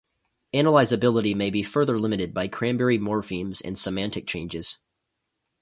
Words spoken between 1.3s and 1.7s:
may be